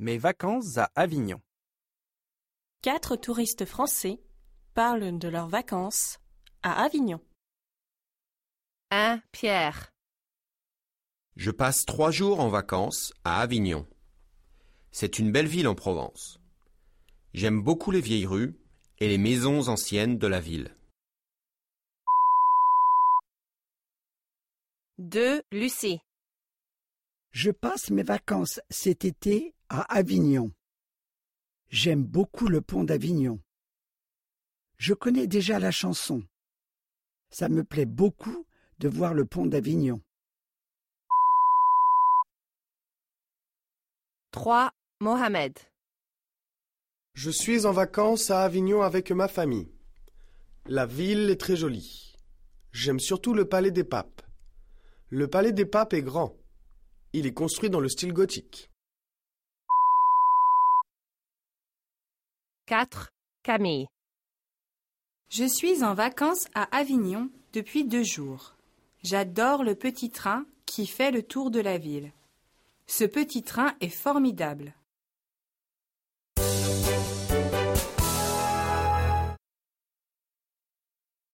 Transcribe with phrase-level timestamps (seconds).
[0.00, 1.40] Mes vacances à Avignon.
[2.82, 4.20] Quatre touristes français
[4.72, 6.20] parlent de leurs vacances
[6.62, 7.20] à Avignon.
[8.92, 9.20] 1.
[9.32, 9.92] Pierre.
[11.34, 13.88] Je passe trois jours en vacances à Avignon.
[14.92, 16.38] C'est une belle ville en Provence.
[17.34, 18.56] J'aime beaucoup les vieilles rues
[18.98, 20.76] et les maisons anciennes de la ville.
[24.98, 25.42] 2.
[25.50, 25.98] Lucie.
[27.32, 30.50] Je passe mes vacances cet été à Avignon.
[31.68, 33.40] J'aime beaucoup le pont d'Avignon.
[34.78, 36.22] Je connais déjà la chanson.
[37.30, 38.46] Ça me plaît beaucoup
[38.78, 40.00] de voir le pont d'Avignon.
[44.30, 44.72] 3.
[45.00, 45.58] Mohamed.
[47.14, 49.68] Je suis en vacances à Avignon avec ma famille.
[50.66, 52.14] La ville est très jolie.
[52.72, 54.22] J'aime surtout le palais des papes.
[55.08, 56.36] Le palais des papes est grand.
[57.12, 58.70] Il est construit dans le style gothique.
[62.68, 63.08] 4.
[63.44, 63.86] Camille.
[65.30, 68.56] Je suis en vacances à Avignon depuis deux jours.
[69.02, 72.12] J'adore le petit train qui fait le tour de la ville.
[72.86, 74.74] Ce petit train est formidable.